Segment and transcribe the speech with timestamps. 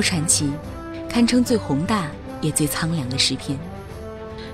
[0.00, 0.50] 传奇，
[1.08, 2.06] 堪称最宏大
[2.40, 3.58] 也最苍凉的诗篇。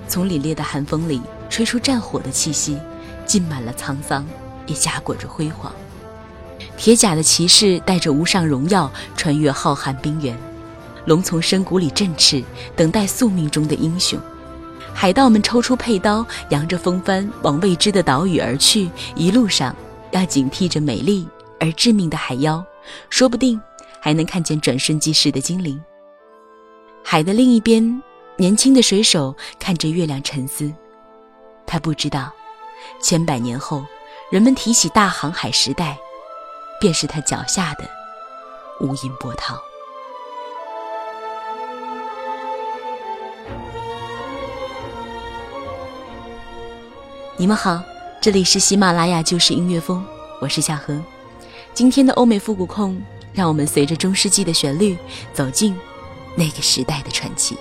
[0.08, 2.78] 从凛冽的寒风里吹出战火的气息，
[3.24, 4.24] 浸满了沧桑，
[4.66, 5.72] 也夹裹着辉煌。
[6.76, 10.36] 铁甲的骑士带着无上荣耀，穿越浩瀚冰原。
[11.06, 12.42] 龙从深谷里振翅，
[12.74, 14.18] 等待宿命中的英雄。
[14.92, 18.90] 海盗们抽出佩刀，扬着风帆往未知的岛屿而去。
[19.14, 19.74] 一路上
[20.10, 21.26] 要警惕着美丽
[21.60, 22.64] 而致命的海妖，
[23.10, 23.60] 说不定。
[24.06, 25.82] 还能看见转瞬即逝的精灵。
[27.02, 28.00] 海的另一边，
[28.36, 30.72] 年轻的水手看着月亮沉思。
[31.66, 32.32] 他不知道，
[33.02, 33.84] 千百年后，
[34.30, 35.98] 人们提起大航海时代，
[36.80, 37.84] 便是他脚下的
[38.80, 39.58] 无垠波涛。
[47.36, 47.82] 你们好，
[48.20, 50.06] 这里是喜马拉雅旧时音乐风，
[50.40, 50.96] 我是夏荷。
[51.74, 53.02] 今天的欧美复古控。
[53.36, 54.96] 让我们随着中世纪的旋律，
[55.32, 55.76] 走进
[56.34, 57.56] 那个时代的传奇。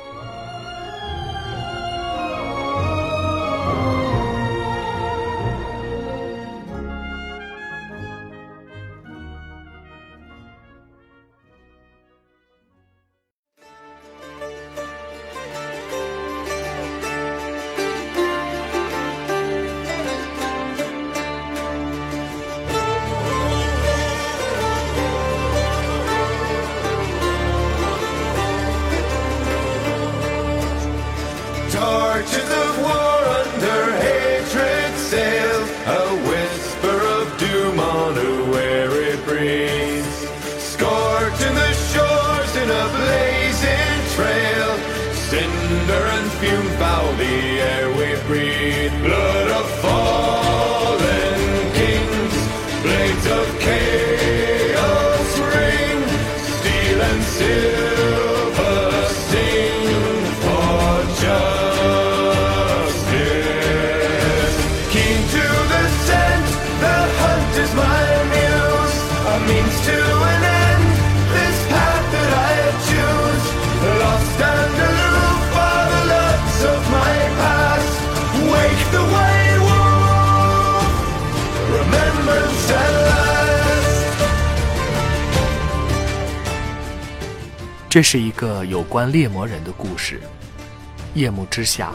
[87.96, 90.20] 这是一个有关猎魔人的故事。
[91.14, 91.94] 夜幕之下，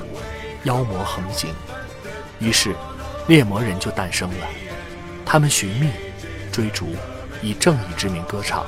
[0.64, 1.50] 妖魔横行，
[2.38, 2.74] 于是
[3.28, 4.46] 猎魔人就诞生了。
[5.26, 5.90] 他们寻觅、
[6.50, 6.94] 追逐，
[7.42, 8.64] 以正义之名歌唱。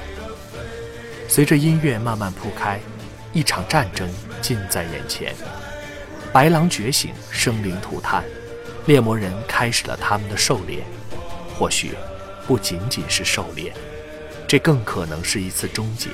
[1.26, 2.78] 随着音乐慢慢铺开，
[3.32, 4.06] 一场战争
[4.42, 5.34] 近在眼前。
[6.34, 8.22] 白狼觉醒，生灵涂炭，
[8.84, 10.84] 猎魔人开始了他们的狩猎。
[11.58, 11.92] 或许，
[12.46, 13.72] 不仅仅是狩猎，
[14.46, 16.10] 这更可能是一次终结。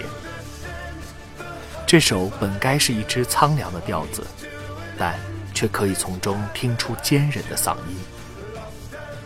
[1.88, 4.22] 这首本该是一支苍凉的调子，
[4.98, 5.18] 但
[5.54, 7.96] 却可以从中听出坚韧的嗓音。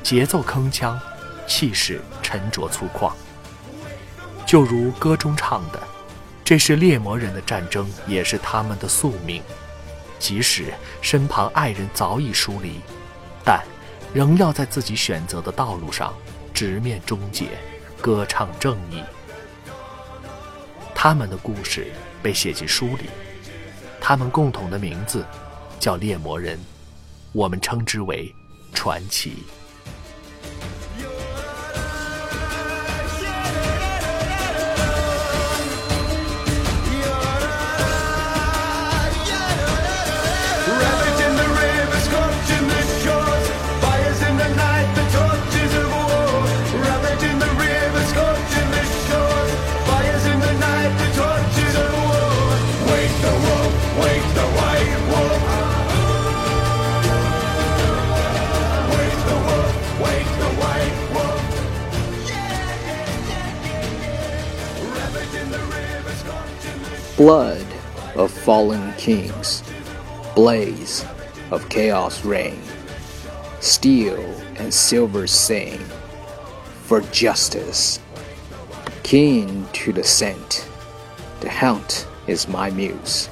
[0.00, 0.96] 节奏铿锵，
[1.44, 3.10] 气势沉着粗犷。
[4.46, 5.82] 就如歌中唱的
[6.44, 9.42] ：“这是猎魔人的战争，也是他们的宿命。
[10.20, 12.78] 即使身旁爱人早已疏离，
[13.44, 13.60] 但
[14.14, 16.14] 仍要在自己选择的道路上
[16.54, 17.48] 直面终结，
[18.00, 19.02] 歌唱正义。”
[21.04, 21.88] 他们的故事。
[22.22, 23.06] 被写进书里，
[24.00, 25.26] 他们共同的名字
[25.80, 26.56] 叫猎魔人，
[27.32, 28.32] 我们称之为
[28.72, 29.42] 传奇。
[67.22, 67.64] Flood
[68.16, 69.62] of fallen kings,
[70.34, 71.06] blaze
[71.52, 72.60] of chaos reign,
[73.60, 74.18] steel
[74.56, 75.78] and silver sing
[76.82, 78.00] for justice.
[79.04, 80.68] Keen to the scent,
[81.38, 83.30] the hunt is my muse.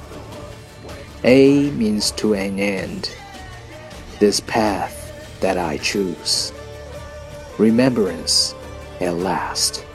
[1.25, 3.13] A means to an end,
[4.21, 6.53] this path that I choose.
[7.57, 8.55] Remembrance
[9.01, 9.85] at last.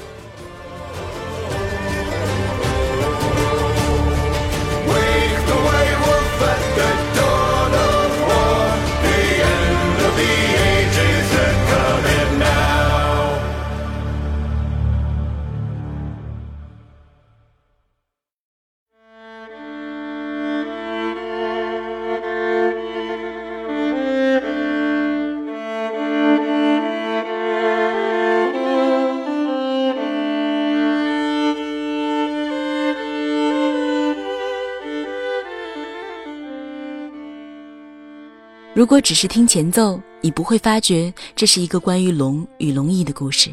[38.76, 43.48] 如果只是听前奏，你不会发觉这是一个关于龙与龙翼的故事。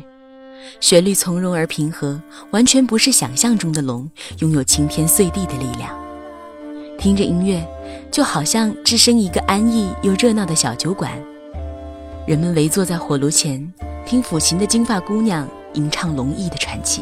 [0.81, 2.21] 旋律从容而平和，
[2.51, 5.97] 完全不是想象中的龙拥有惊天碎地的力量。
[6.99, 7.65] 听着音乐，
[8.11, 11.09] 就好像置身一个安逸又热闹的小酒馆，
[12.27, 13.73] 人们围坐在火炉前，
[14.05, 17.01] 听抚琴的金发姑娘吟唱龙翼的传奇。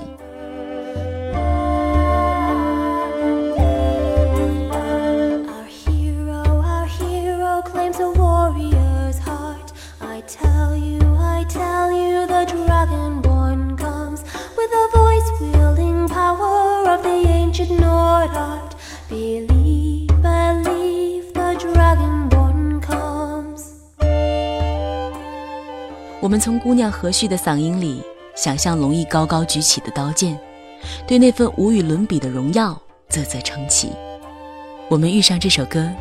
[26.22, 28.02] 我们从姑娘和煦的嗓音里，
[28.36, 30.40] 想象龙翼高高举起的刀剑，
[31.06, 32.80] 对那份无与伦比的荣耀
[33.10, 33.92] 啧啧称奇。
[34.88, 35.92] 我们遇上这首歌，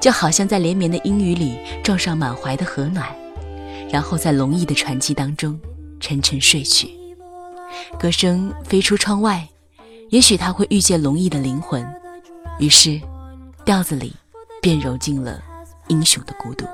[0.00, 3.06] 就好像在连绵的阴雨里撞上满怀的和暖，
[3.90, 5.60] 然后在龙翼的传奇当中
[6.00, 6.88] 沉沉睡去。
[7.98, 9.46] 歌声飞出窗外，
[10.08, 11.84] 也许他会遇见龙翼的灵魂，
[12.58, 13.00] 于是
[13.64, 14.14] 调子里
[14.62, 15.42] 便揉进了
[15.88, 16.66] 英雄的孤独。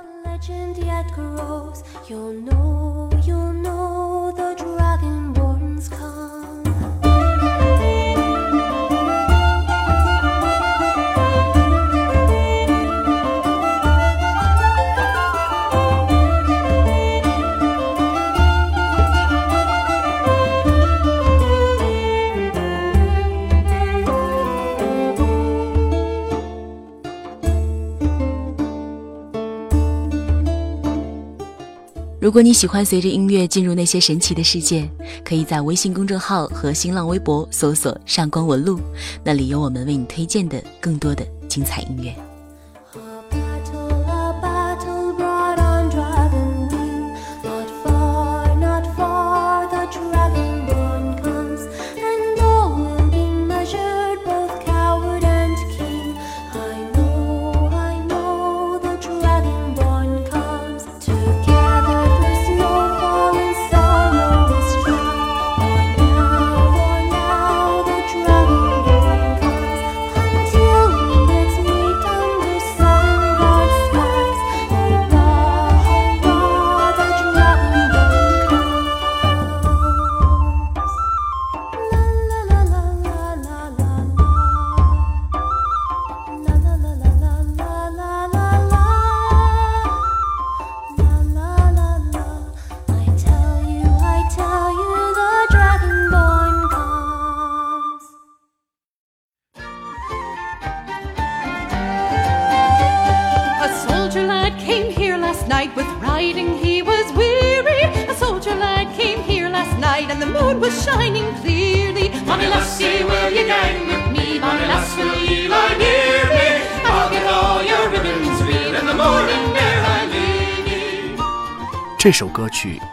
[32.32, 34.88] 如果你喜欢随着音乐进入那些神奇的世界，
[35.22, 38.80] 可以在微信公众号和新浪微博搜索“上官文露”，
[39.22, 42.31] 那里有我们为你推荐的更多的精彩音乐。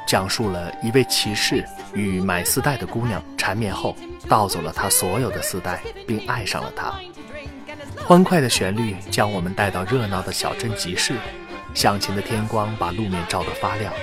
[0.08, 3.96] 讲述了一位骑士与买丝带的姑娘缠绵后，
[4.28, 6.94] 盗走了她所有的丝带，并爱上了她。
[8.06, 11.16] 欢快的旋律将我们带到热闹的小镇集市，
[11.74, 13.94] 响晴的天光把路面照得发亮，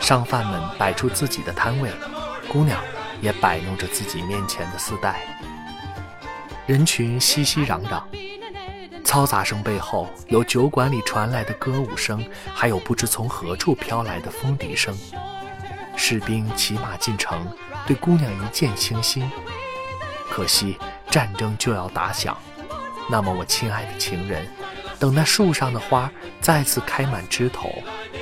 [0.00, 1.90] 商贩们摆出自己的摊位，
[2.48, 2.80] 姑娘
[3.20, 5.20] 也摆弄着自己面前的丝带，
[6.66, 8.02] 人群熙熙攘攘，
[9.04, 14.96] 嘈杂声背后有酒馆里传来的歌舞声，还有不知从何处飘来的风笛声。
[15.96, 17.46] 士兵骑马进城，
[17.86, 19.30] 对姑娘一见倾心，
[20.30, 20.78] 可惜
[21.10, 22.36] 战争就要打响。
[23.10, 24.46] 那么，我亲爱的情人，
[24.98, 27.70] 等那树上的花再次开满枝头，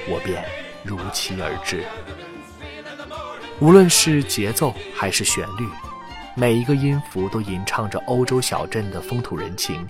[0.09, 0.45] 我便
[0.83, 1.85] 如期而至。
[3.61, 5.69] 无论是节奏还是旋律，
[6.35, 9.87] 每一个音符都吟唱着欧洲小镇的风土人情，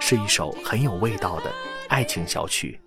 [0.00, 1.52] 是一首很有味道的
[1.88, 2.78] 爱情小曲。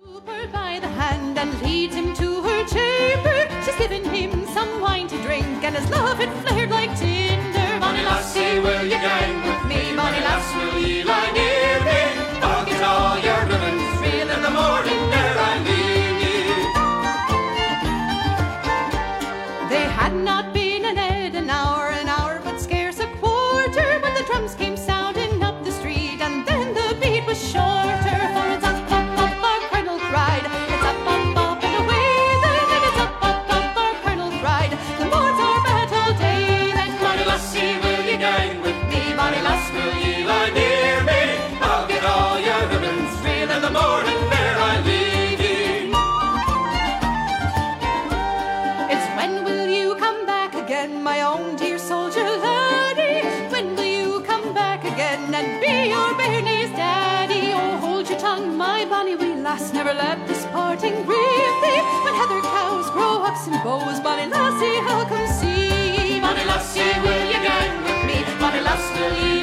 [63.74, 66.20] Oh, Bonnie Lassie, how come see?
[66.20, 68.18] Bonnie Lassie, will you gang with er me?
[68.38, 69.41] Bonnie Lassie,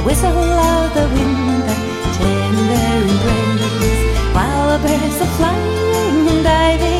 [0.00, 1.74] The whistle of the wind, the
[2.16, 4.34] tender embrace.
[4.34, 6.99] While the birds are flying and diving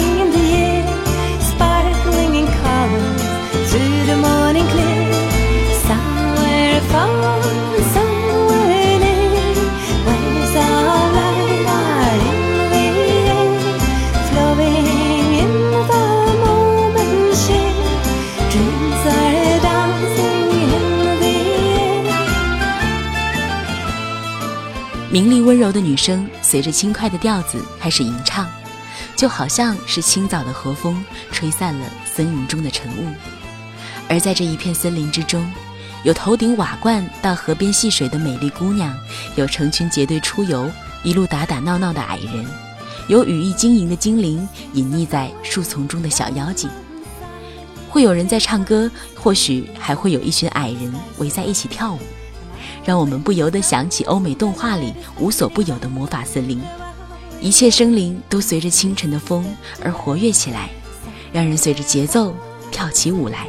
[25.12, 28.49] 明丽温柔的女声随着轻快的调子开始吟唱，
[29.17, 33.09] 就好像是清早的和风吹散了森林中的晨雾。
[34.09, 35.52] 而在这一片森林之中，
[36.05, 38.97] 有头顶瓦罐到河边戏水的美丽姑娘，
[39.35, 40.71] 有成群结队出游
[41.02, 42.47] 一路打打闹闹的矮人，
[43.09, 46.71] 有羽翼晶莹的精灵隐匿在树丛中的小妖精。
[47.88, 51.99] 会有人在唱歌，或许还会有一群矮人围在一起跳舞。
[52.84, 56.60] 让我们不由得想起欧美动画里无所不有的魔法森林，
[57.40, 59.44] 一切生灵都随着清晨的风
[59.82, 60.70] 而活跃起来，
[61.32, 62.34] 让人随着节奏
[62.70, 63.46] 跳起舞来。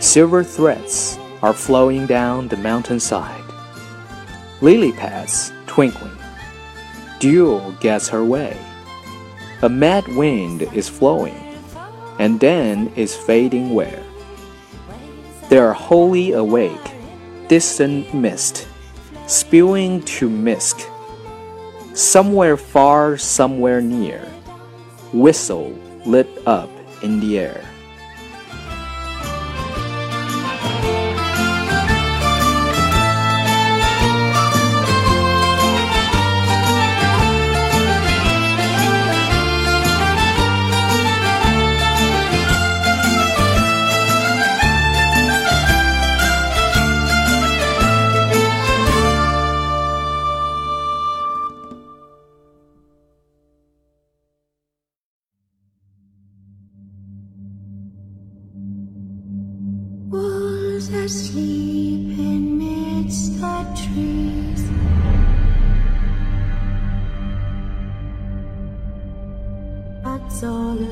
[0.00, 3.44] Silver threads are flowing down the mountainside.
[4.62, 6.15] Lily pads twinkling.
[7.26, 8.56] Dew gets her way.
[9.62, 11.34] A mad wind is flowing,
[12.20, 14.04] and then is fading where?
[15.48, 16.88] They are wholly awake,
[17.48, 18.68] distant mist,
[19.26, 20.88] spewing to mist.
[21.94, 24.22] Somewhere far, somewhere near,
[25.12, 26.70] whistle lit up
[27.02, 27.64] in the air.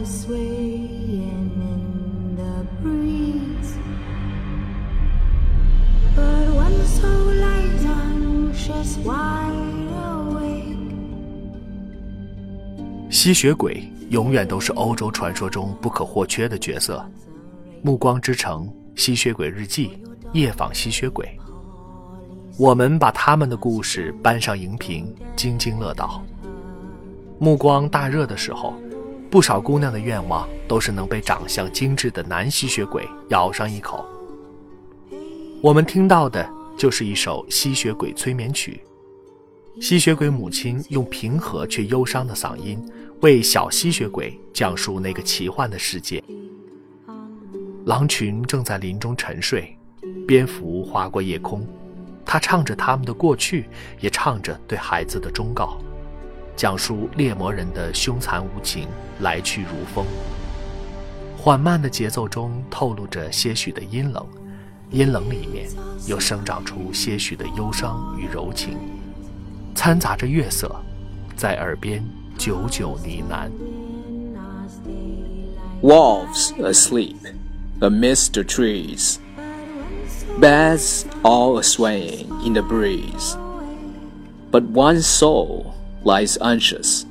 [0.04, 3.76] Swaying in the breeze.
[6.16, 10.78] But one soul lies anxious, wide awake.
[13.10, 16.98] 吸血鬼永远都是欧洲传说中不可或缺的角色，
[17.82, 19.88] 《暮光之城》《吸血鬼日记》
[20.32, 21.26] 《夜访吸血鬼》，
[22.56, 26.22] 我们把他们的故事搬上荧屏，津津乐道。
[27.38, 28.72] 目光大热的时候，
[29.34, 34.06] 不少姑娘的愿望都是能被长相精致的男吸血鬼咬上一口。
[35.60, 36.48] 我们听到的
[36.78, 38.80] 就是一首吸血鬼催眠曲，
[39.80, 42.80] 吸血鬼母亲用平和却忧伤的嗓音
[43.22, 46.22] 为小吸血鬼讲述那个奇幻的世界。
[47.86, 49.76] 狼群正在林中沉睡，
[50.28, 51.66] 蝙蝠划过夜空，
[52.24, 55.76] 它唱着他们的过去，也唱着对孩子的忠告。
[56.56, 58.88] 讲述猎魔人的凶残无情，
[59.20, 60.04] 来去如风。
[61.36, 64.26] 缓慢的节奏中透露着些许的阴冷，
[64.90, 65.68] 阴冷里面
[66.06, 68.78] 又生长出些许的忧伤与柔情，
[69.74, 70.74] 掺杂着月色，
[71.36, 72.02] 在耳边
[72.38, 73.50] 久久呢喃。
[75.82, 77.16] Wolves asleep
[77.80, 79.16] amidst the trees.
[80.40, 83.36] Bats all a swaying in the breeze.
[84.50, 87.04] But one soul lies anxious,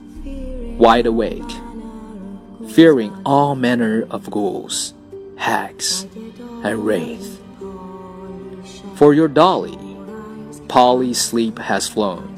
[0.78, 1.52] wide awake,
[2.70, 4.94] fearing all manner of ghouls,
[5.36, 6.08] hags,
[6.64, 7.42] and wraith.
[8.96, 9.78] For your dolly,
[10.68, 12.36] Polly sleep has flown.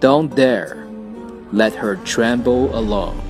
[0.00, 0.86] Don't dare
[1.52, 3.23] let her tremble alone.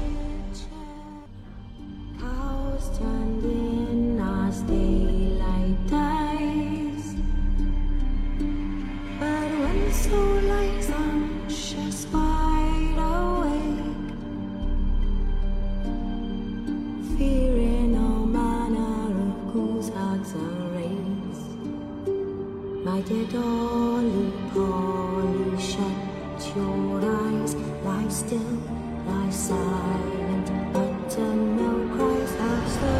[23.00, 28.62] Dear Dolly, Polly, shut your eyes, lie still,
[29.07, 32.94] lie silent, utter no cries as the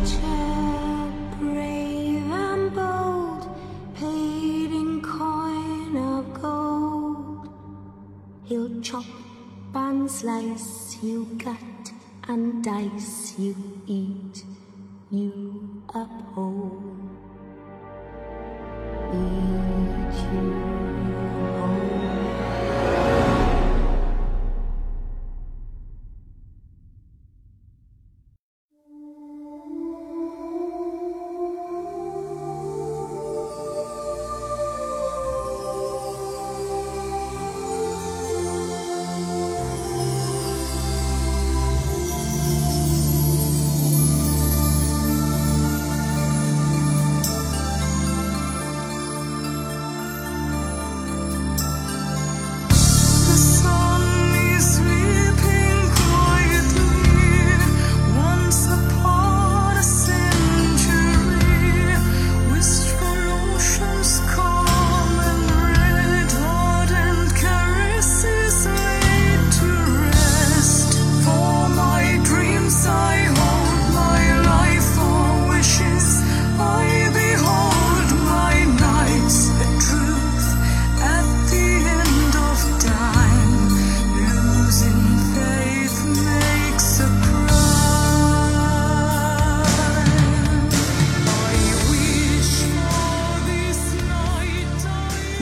[0.00, 3.46] Richard, brave and bold,
[3.96, 7.48] paid in coin of gold.
[8.44, 9.04] He'll chop
[9.74, 11.92] and slice you, cut
[12.28, 13.54] and dice you,
[13.86, 14.44] eat
[15.10, 16.38] you up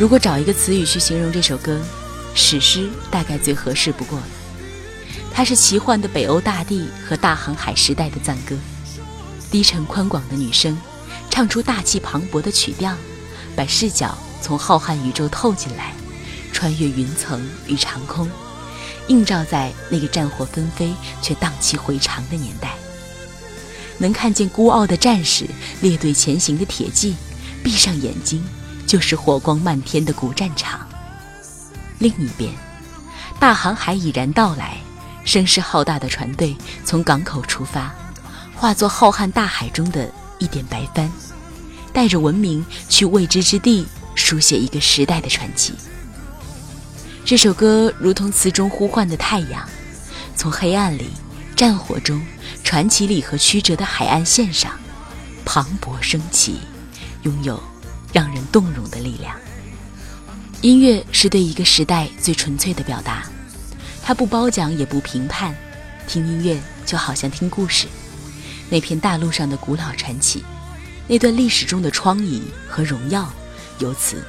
[0.00, 1.78] 如果找一个词语去形容这首歌，
[2.34, 4.24] 史诗大概最合适不过了。
[5.30, 8.56] 它是奇幻的北欧大地和大航海时代的赞歌，
[9.50, 10.74] 低沉宽广的女声，
[11.28, 12.96] 唱出大气磅礴的曲调，
[13.54, 15.92] 把视角从浩瀚宇宙透进来，
[16.50, 18.26] 穿越云层与长空，
[19.08, 22.74] 映照在那个战火纷飞却荡气回肠的年代。
[23.98, 25.44] 能看见孤傲的战士
[25.82, 27.14] 列队前行的铁骑，
[27.62, 28.42] 闭上眼睛
[28.90, 30.85] 就是火光漫天的古战场。
[32.00, 32.53] 另一边，
[33.38, 34.79] 大航海已然到来，
[35.24, 37.94] 声势浩大的船队从港口出发，
[38.53, 41.09] 化作浩瀚大海中的一点白帆，
[41.92, 45.72] 带着文明去未知之地书写一个时代的传奇。
[47.24, 49.68] 这首歌如同词中呼唤的太阳，
[50.35, 51.11] 从黑暗里、
[51.55, 52.20] 战火中、
[52.64, 54.72] 传奇里和曲折的海岸线上，
[55.44, 56.59] 磅礴升起，
[57.22, 57.62] 拥有
[58.12, 59.37] 让人动容的力量。
[60.61, 63.25] 音乐是对一个时代最纯粹的表达，
[64.03, 65.55] 它不褒奖也不评判，
[66.07, 67.87] 听音乐就好像听故事，
[68.68, 70.44] 那片大陆上的古老传奇，
[71.09, 73.33] 那段历史中的疮痍和荣耀，
[73.79, 74.23] 由此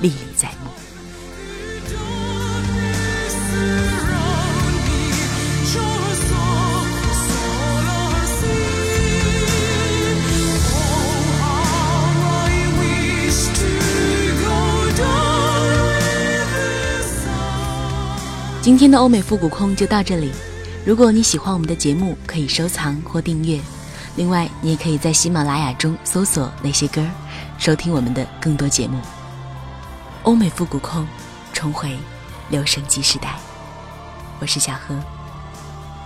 [0.00, 0.70] 历历在目。
[18.61, 20.31] 今天的欧美复古控就到这里。
[20.85, 23.59] 如果你喜欢我们的节目，可以收藏或订阅。
[24.15, 27.05] 另外，你也可以在喜马拉雅中搜索那些歌，
[27.57, 28.99] 收听我们的更多节目。
[30.23, 31.05] 欧美复古控，
[31.53, 31.95] 重回
[32.49, 33.35] 留声机时代。
[34.39, 34.95] 我是小何。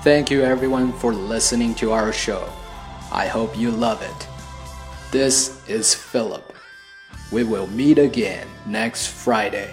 [0.03, 2.41] Thank you everyone for listening to our show.
[3.11, 4.27] I hope you love it.
[5.11, 6.41] This is Philip.
[7.29, 9.69] We will meet again next Friday.